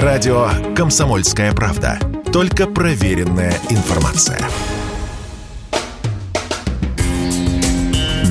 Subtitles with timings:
[0.00, 1.98] Радио «Комсомольская правда».
[2.32, 4.40] Только проверенная информация.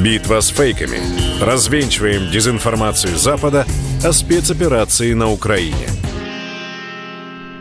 [0.03, 0.99] Битва с фейками.
[1.39, 3.67] Развенчиваем дезинформацию Запада
[4.03, 5.85] о спецоперации на Украине–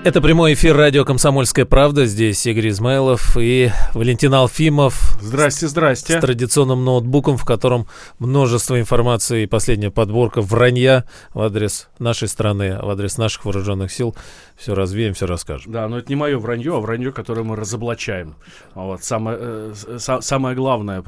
[0.02, 2.06] это прямой эфир радио «Комсомольская правда».
[2.06, 5.18] Здесь Игорь Измайлов и Валентин Алфимов.
[5.20, 6.16] Здрасте, здрасте.
[6.16, 7.86] С традиционным ноутбуком, в котором
[8.18, 11.04] множество информации и последняя подборка вранья
[11.34, 14.16] в адрес нашей страны, в адрес наших вооруженных сил.
[14.56, 15.70] Все развеем, все расскажем.
[15.70, 18.36] Да, но это не мое вранье, а вранье, которое мы разоблачаем.
[18.74, 21.04] Вот, самое, э, самое главное,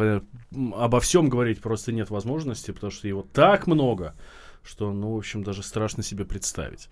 [0.76, 4.14] обо всем говорить просто нет возможности, потому что его так много–
[4.64, 6.88] что, ну, в общем, даже страшно себе представить.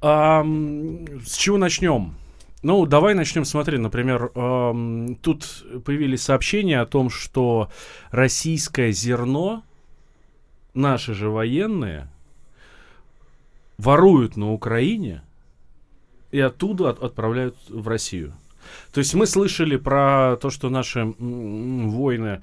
[0.00, 2.14] А, с чего начнем?
[2.62, 3.80] Ну, давай начнем смотреть.
[3.80, 7.70] Например, эм, тут появились сообщения о том, что
[8.10, 9.62] российское зерно,
[10.74, 12.08] наши же военные,
[13.78, 15.22] воруют на Украине
[16.32, 18.34] и оттуда от, отправляют в Россию.
[18.92, 22.42] То есть мы слышали про то, что наши воины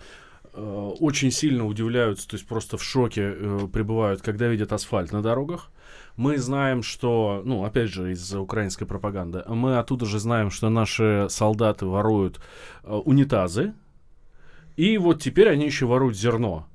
[0.56, 5.72] очень сильно удивляются, то есть просто в шоке э, пребывают, когда видят асфальт на дорогах.
[6.16, 11.28] Мы знаем, что, ну, опять же, из-за украинской пропаганды, мы оттуда же знаем, что наши
[11.30, 12.40] солдаты воруют
[12.84, 13.74] э, унитазы,
[14.76, 16.68] и вот теперь они еще воруют зерно.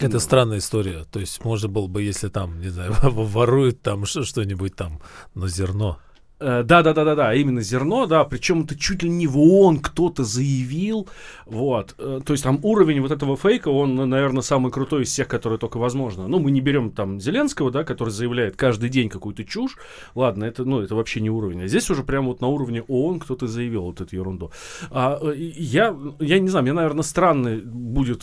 [0.00, 1.04] Это странная история.
[1.10, 5.00] То есть можно было бы, если там, не знаю, воруют там что-нибудь там,
[5.34, 5.98] но зерно.
[6.40, 9.78] Да, да, да, да, да, именно зерно, да, причем это чуть ли не в ООН
[9.80, 11.08] кто-то заявил,
[11.46, 15.26] вот, э, то есть там уровень вот этого фейка, он, наверное, самый крутой из всех,
[15.26, 16.28] которые только возможно.
[16.28, 19.78] Ну, мы не берем там Зеленского, да, который заявляет каждый день какую-то чушь,
[20.14, 23.18] ладно, это, ну, это вообще не уровень, а здесь уже прямо вот на уровне ООН
[23.18, 24.52] кто-то заявил вот эту ерунду.
[24.90, 28.22] А, э, я, я не знаю, мне, наверное, странно будет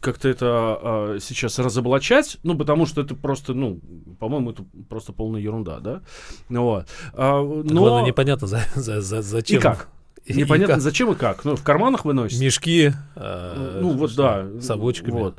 [0.00, 3.80] как-то это а, сейчас разоблачать, ну, потому что это просто, ну,
[4.20, 6.02] по-моему, это просто полная ерунда, да,
[6.50, 6.88] вот.
[7.14, 7.80] А, но...
[7.80, 9.58] Главное, непонятно, за, за, за, зачем.
[9.58, 9.88] И как?
[10.26, 10.80] И, Непонятно, и как?
[10.80, 11.44] зачем и как.
[11.44, 12.42] Ну, в карманах вы носите?
[12.42, 12.90] Мешки.
[13.14, 14.46] Э, ну, вот, да.
[14.58, 15.10] Совочками.
[15.10, 15.38] Вот.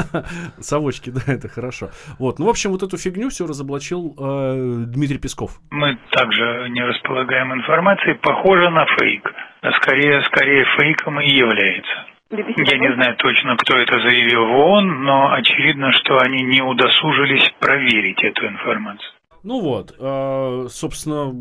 [0.60, 1.90] Совочки, да, это хорошо.
[2.20, 2.38] Вот.
[2.38, 5.58] Ну, в общем, вот эту фигню все разоблачил э, Дмитрий Песков.
[5.70, 8.14] Мы также не располагаем информацией.
[8.22, 9.28] Похоже на фейк.
[9.62, 12.06] А скорее, скорее фейком и является.
[12.30, 17.52] Я не знаю точно, кто это заявил в ООН, но очевидно, что они не удосужились
[17.58, 19.10] проверить эту информацию.
[19.46, 21.32] Ну вот, э, собственно,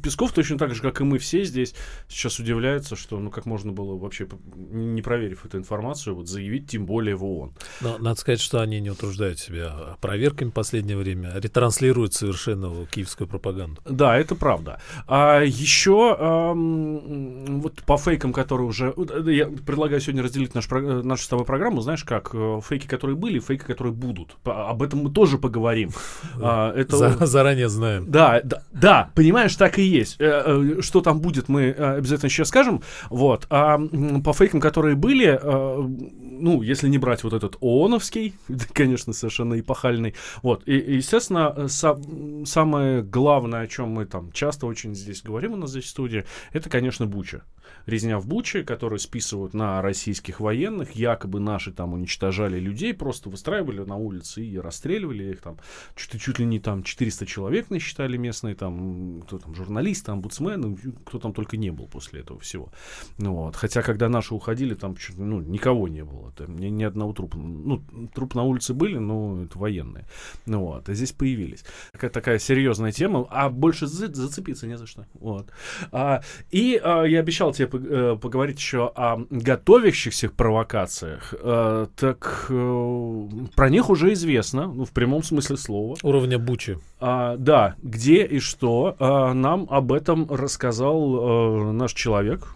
[0.00, 1.74] Песков точно так же, как и мы все здесь,
[2.08, 6.86] сейчас удивляется, что, ну, как можно было вообще, не проверив эту информацию, вот заявить, тем
[6.86, 7.52] более в ООН.
[7.80, 13.26] Но надо сказать, что они не утруждают себя проверками в последнее время, ретранслируют совершенно киевскую
[13.26, 13.82] пропаганду.
[13.84, 14.80] Да, это правда.
[15.08, 18.94] А еще э, вот по фейкам, которые уже...
[19.26, 23.40] Я предлагаю сегодня разделить наш, нашу с тобой программу, знаешь как, э, фейки, которые были,
[23.40, 24.36] фейки, которые будут.
[24.44, 25.90] Об этом мы тоже поговорим.
[26.70, 26.96] А, это...
[26.96, 28.10] За, заранее знаем.
[28.10, 30.16] Да, да, да, понимаешь, так и есть.
[30.20, 30.42] Э,
[30.78, 32.82] э, что там будет, мы э, обязательно сейчас скажем.
[33.10, 33.46] Вот.
[33.50, 33.78] А
[34.24, 38.34] по фейкам, которые были, ну, если не брать вот этот ООНовский,
[38.72, 44.94] конечно, совершенно эпохальный, вот, и, естественно, са- самое главное, о чем мы там часто очень
[44.94, 47.42] здесь говорим у нас здесь в студии, это, конечно, Буча
[47.86, 53.80] резня в Буче, которую списывают на российских военных, якобы наши там уничтожали людей, просто выстраивали
[53.80, 55.58] на улице и расстреливали их там,
[55.96, 61.18] чуть, чуть ли не там 400 человек насчитали местные, там, кто там, журналисты, омбудсмены, кто
[61.18, 62.70] там только не был после этого всего.
[63.18, 63.56] Ну, вот.
[63.56, 67.38] Хотя, когда наши уходили, там ну, никого не было, там, ни, ни одного трупа.
[67.38, 67.82] Ну,
[68.14, 70.06] труп на улице были, но это военные.
[70.46, 70.88] Ну, вот.
[70.88, 71.64] А здесь появились.
[71.92, 75.06] Такая, такая серьезная тема, а больше за, зацепиться не за что.
[75.14, 75.50] Вот.
[75.92, 81.34] А, и а, я обещал тебе э, поговорить еще о готовящихся провокациях.
[81.40, 85.96] Э, так э, про них уже известно, ну, в прямом смысле слова.
[86.02, 86.78] Уровня Бучи.
[86.98, 88.96] А, да, где и что.
[88.98, 92.48] А, нам об этом рассказал э, наш человек,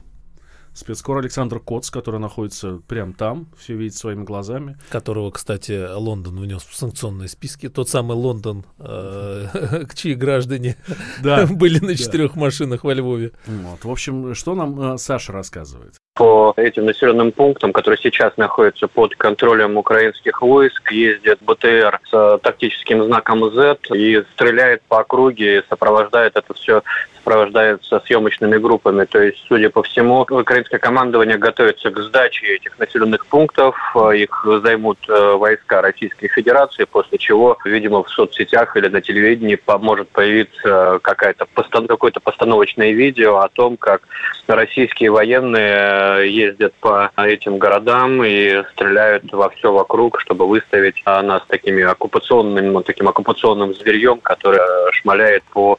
[0.75, 4.79] спецкор Александр Коц, который находится прямо там, все видит своими глазами.
[4.89, 7.69] Которого, кстати, Лондон внес в санкционные списки.
[7.69, 10.77] Тот самый Лондон, э, чьи граждане
[11.23, 12.41] да, были на четырех да.
[12.41, 13.33] машинах во Львове.
[13.47, 13.85] Вот.
[13.85, 16.02] В общем, что нам э, Саша рассказывает?
[16.15, 23.03] По этим населенным пунктам, которые сейчас находятся под контролем украинских войск, ездит БТР с тактическим
[23.05, 26.83] знаком Z и стреляет по округе, и сопровождает это все
[27.23, 29.05] сопровождается съемочными группами.
[29.05, 33.77] То есть, судя по всему, украинское командование готовится к сдаче этих населенных пунктов.
[34.15, 40.09] Их займут э, войска Российской Федерации, после чего, видимо, в соцсетях или на телевидении может
[40.09, 41.47] появиться какая-то
[41.87, 44.03] какое-то постановочное видео о том, как
[44.47, 51.23] российские военные э, ездят по этим городам и стреляют во все вокруг, чтобы выставить а,
[51.23, 55.79] нас такими оккупационным, таким оккупационным зверьем, которое шмаляет по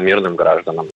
[0.00, 0.88] мирным гражданам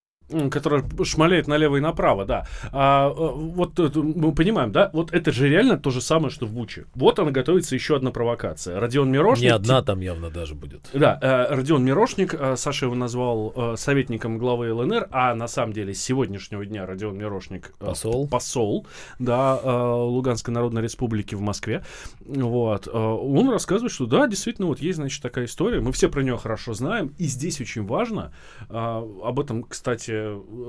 [0.50, 2.46] которая шмаляет налево и направо, да.
[2.70, 6.46] А, э, вот э, мы понимаем, да, вот это же реально то же самое, что
[6.46, 6.86] в Буче.
[6.94, 8.80] Вот она готовится еще одна провокация.
[8.80, 9.44] Родион Мирошник...
[9.44, 10.88] Не одна там явно даже будет.
[10.92, 16.02] Да, э, Родион Мирошник, Саша его назвал советником главы ЛНР, а на самом деле с
[16.02, 17.72] сегодняшнего дня Родион Мирошник...
[17.78, 18.28] Посол.
[18.28, 18.86] Посол,
[19.18, 21.84] да, Луганской Народной Республики в Москве.
[22.24, 22.88] Вот.
[22.88, 25.80] Он рассказывает, что да, действительно, вот есть, значит, такая история.
[25.80, 27.14] Мы все про нее хорошо знаем.
[27.18, 28.32] И здесь очень важно,
[28.68, 30.21] об этом, кстати,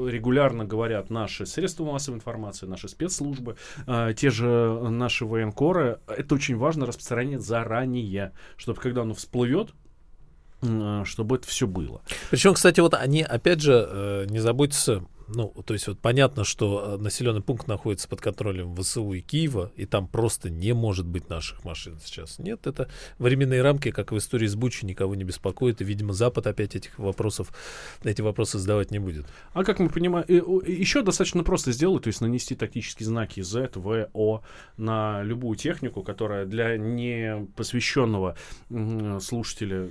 [0.08, 3.58] регулярно говорят наши средства массовой информации, наши спецслужбы,
[3.88, 6.00] э, те же наши военкоры.
[6.08, 9.74] Это очень важно распространять заранее, чтобы когда оно всплывет,
[10.62, 12.02] э, чтобы это все было.
[12.30, 16.96] Причем, кстати, вот они, опять же, э, не забудьте, ну, то есть вот понятно, что
[16.96, 21.30] э, населенный пункт находится под контролем ВСУ и Киева, и там просто не может быть
[21.30, 22.40] наших машин сейчас.
[22.40, 22.90] Нет, это
[23.20, 26.98] временные рамки, как в истории с Бучи, никого не беспокоит, и, видимо, Запад опять этих
[27.00, 27.54] вопросов,
[28.04, 29.26] эти вопросы задавать не будет.
[29.54, 34.10] А как мы понимаем, еще достаточно просто сделать, то есть нанести тактические знаки Z, В,
[34.14, 34.42] О
[34.78, 38.36] на любую технику, которая для непосвященного
[39.22, 39.90] слушателя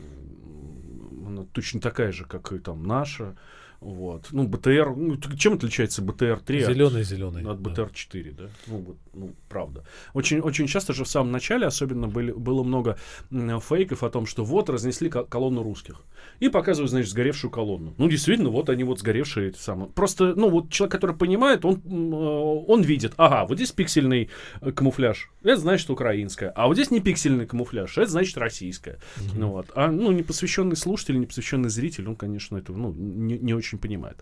[1.52, 3.36] точно такая же, как и там наша,
[3.82, 4.28] вот.
[4.30, 8.44] Ну, БТР, ну, чем отличается БТР-3 зеленый, зеленый, от, от БТР-4, да?
[8.68, 9.84] Ну, вот, ну, правда.
[10.14, 12.96] Очень, очень часто же в самом начале особенно были, было много
[13.30, 16.02] фейков о том, что вот разнесли колонну русских.
[16.38, 17.94] И показывают, значит, сгоревшую колонну.
[17.98, 19.88] Ну, действительно, вот они вот сгоревшие эти самые.
[19.90, 24.30] Просто, ну, вот человек, который понимает, он, э, он видит, ага, вот здесь пиксельный
[24.60, 26.50] э, камуфляж, это значит украинская.
[26.50, 28.98] А вот здесь не пиксельный камуфляж, это значит российская.
[29.16, 29.30] Mm-hmm.
[29.34, 29.66] Ну, вот.
[29.74, 34.18] А, ну, непосвященный слушатель, непосвященный зритель, он, конечно, это, ну, не, не очень очень понимает.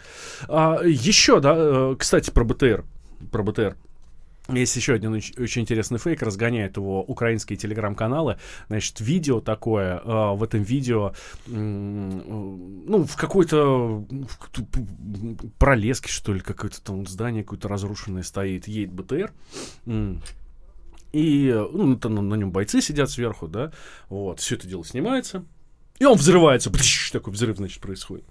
[0.48, 2.84] А, еще, да, э, кстати, про БТР.
[3.30, 3.76] Про БТР.
[4.48, 8.36] Есть еще один очень интересный фейк, разгоняет его украинские телеграм-каналы.
[8.66, 11.12] Значит, видео такое, э, в этом видео,
[11.46, 14.04] ну, в какой-то
[15.58, 19.32] пролеске, что ли, какое-то там здание какое-то разрушенное стоит, едет БТР.
[21.12, 23.72] И ну, там на нем бойцы сидят сверху, да,
[24.08, 25.44] вот, все это дело снимается,
[25.98, 26.72] и он взрывается,
[27.12, 28.24] такой взрыв, значит, происходит.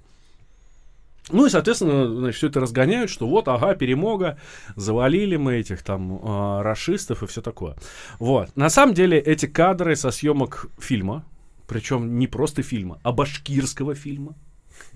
[1.32, 4.38] Ну и, соответственно, значит, все это разгоняют, что вот, ага, перемога,
[4.76, 7.76] завалили мы этих там э, расистов и все такое.
[8.20, 8.56] Вот.
[8.56, 11.26] На самом деле эти кадры со съемок фильма,
[11.68, 14.36] причем не просто фильма, а башкирского фильма,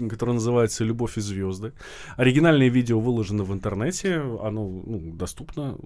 [0.10, 1.74] которое называется «Любовь и звезды».
[2.18, 5.78] Оригинальное видео выложено в интернете, оно ну, доступно,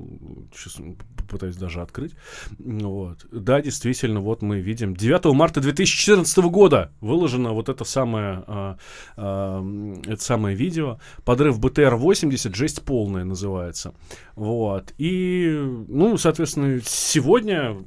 [0.54, 0.78] сейчас
[1.16, 2.14] попытаюсь даже открыть.
[2.60, 3.26] Вот.
[3.32, 8.78] Да, действительно, вот мы видим 9 марта 2014 года выложено вот это самое, а,
[9.16, 11.00] а, это самое видео.
[11.26, 13.94] Подрыв БТР-80, жесть полная называется.
[14.36, 14.94] Вот.
[14.98, 15.50] И,
[15.88, 17.78] ну, соответственно, сегодня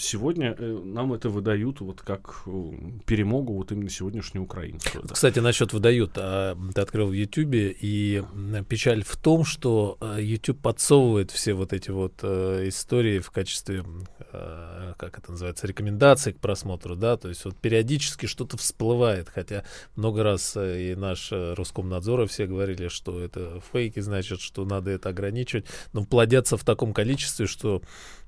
[0.00, 2.72] сегодня э, нам это выдают вот как э,
[3.06, 5.04] перемогу вот именно сегодняшнюю украинскую.
[5.08, 8.22] Кстати, насчет выдают, а, ты открыл в Ютубе, и
[8.68, 13.84] печаль в том, что YouTube э, подсовывает все вот эти вот истории в качестве,
[14.30, 19.64] как это называется, рекомендаций к просмотру, да, то есть вот периодически что-то всплывает, хотя
[19.96, 25.66] много раз и наш Роскомнадзор все говорили, что это фейки, значит, что надо это ограничивать,
[25.92, 27.82] но плодятся в таком количестве, что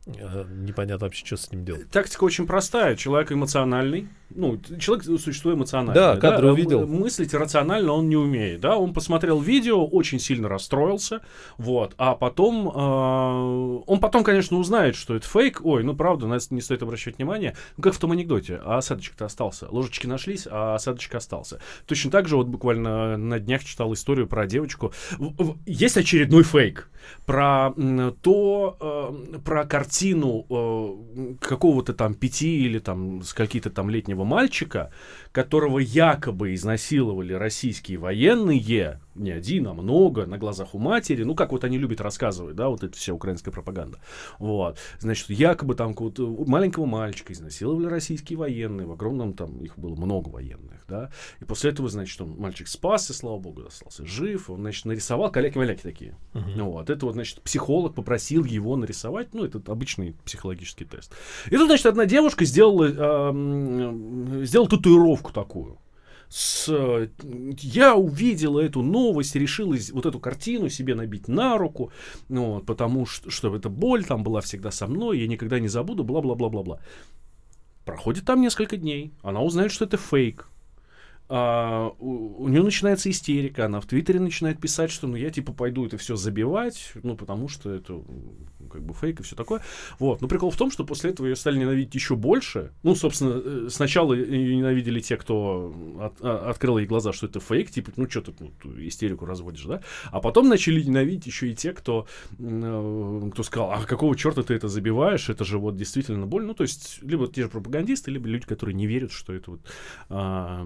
[0.07, 1.89] непонятно вообще, что с ним делать.
[1.91, 2.97] Тактика очень простая.
[2.97, 4.09] Человек эмоциональный.
[4.31, 5.95] Ну, человек существо эмоциональное.
[5.95, 6.53] Да, кадры да?
[6.53, 6.87] увидел.
[6.87, 8.61] Мыслить рационально он не умеет.
[8.61, 8.77] Да?
[8.77, 11.21] Он посмотрел видео, очень сильно расстроился.
[11.57, 11.95] Вот.
[11.99, 13.72] А потом...
[14.03, 15.61] Потом, конечно, узнает, что это фейк.
[15.63, 17.55] Ой, ну правда, на это не стоит обращать внимание.
[17.77, 18.61] Ну, как в том анекдоте.
[18.65, 19.69] А осадочек-то остался.
[19.71, 21.61] Ложечки нашлись, а осадочек остался.
[21.87, 24.93] Точно так же вот буквально на днях читал историю про девочку.
[25.67, 26.91] Есть очередной фейк.
[27.27, 27.73] Про
[28.23, 28.77] то...
[28.81, 34.91] Э, про картину э, какого-то там пяти или там с какие-то там летнего мальчика,
[35.31, 41.53] которого якобы изнасиловали российские военные, не один, а много, на глазах у матери, ну, как
[41.53, 43.92] вот они любят рассказывать, да, вот эта вся украинская пропаганда.
[44.39, 44.79] Вот.
[44.99, 50.29] Значит, якобы там какого-то маленького мальчика изнасиловали российские военные, в огромном там, их было много
[50.29, 54.85] военных, да, и после этого, значит, он, мальчик спасся, слава богу, остался жив, он, значит,
[54.85, 56.17] нарисовал каляки-маляки такие.
[56.35, 56.63] Uh-huh.
[56.63, 56.91] Вот.
[56.91, 61.13] Это вот, значит, психолог попросил его нарисовать, ну, это обычный психологический тест.
[61.47, 65.79] И тут, значит, одна девушка сделала, э, сделала татуировку такую
[66.33, 67.11] с...
[67.59, 71.93] Я увидела эту новость, решила вот эту картину себе набить на руку,
[72.31, 76.05] ну, потому что, что эта боль там была всегда со мной, я никогда не забуду,
[76.05, 76.81] бла-бла-бла-бла-бла.
[77.85, 80.49] Проходит там несколько дней, она узнает, что это фейк,
[81.35, 85.55] а, у, у нее начинается истерика, она в Твиттере начинает писать, что ну я типа
[85.55, 88.03] пойду это все забивать, ну потому что это
[88.71, 89.61] как бы фейк и все такое.
[89.99, 90.21] Вот.
[90.21, 92.73] Но прикол в том, что после этого ее стали ненавидеть еще больше.
[92.83, 97.41] Ну, собственно, э, сначала ее ненавидели те, кто от, а, открыл ей глаза, что это
[97.41, 98.51] фейк, типа, ну, что ты ну,
[98.87, 99.83] истерику разводишь, да?
[100.11, 102.07] А потом начали ненавидеть еще и те, кто,
[102.39, 106.49] э, кто сказал, а какого черта ты это забиваешь, это же вот действительно больно.
[106.49, 109.61] Ну, то есть, либо те же пропагандисты, либо люди, которые не верят, что это вот,
[110.09, 110.65] а,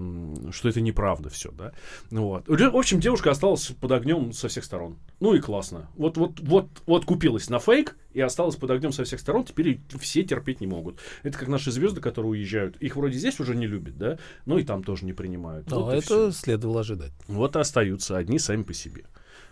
[0.57, 1.71] что это неправда все, да?
[2.09, 2.47] Вот.
[2.47, 4.97] В общем, девушка осталась под огнем со всех сторон.
[5.19, 5.89] Ну и классно.
[5.95, 9.79] Вот, вот, вот, вот купилась на фейк, и осталась под огнем со всех сторон, теперь
[9.99, 10.99] все терпеть не могут.
[11.21, 12.75] Это как наши звезды, которые уезжают.
[12.77, 15.69] Их вроде здесь уже не любят, да, но и там тоже не принимают.
[15.69, 16.31] Но вот это все.
[16.31, 17.11] следовало ожидать.
[17.27, 19.05] Вот и остаются одни сами по себе.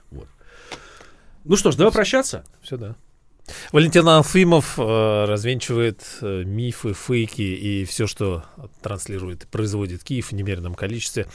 [0.09, 0.27] Вот.
[1.43, 2.43] Ну что ж, давай прощаться.
[2.63, 2.95] Все, да.
[3.71, 8.43] Валентин Анфимов э, развенчивает э, мифы, фейки и все, что
[8.81, 11.27] транслирует, производит Киев в немеренном количестве.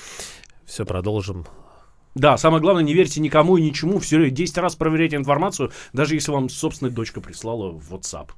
[0.67, 1.47] Все продолжим
[2.15, 4.01] да, самое главное, не верьте никому и ничему.
[4.01, 8.31] Все 10 раз проверяйте информацию, даже если вам собственная дочка прислала в WhatsApp.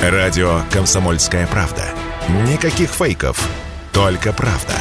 [0.00, 1.84] Радио «Комсомольская правда».
[2.48, 3.48] Никаких фейков,
[3.92, 4.76] только правда.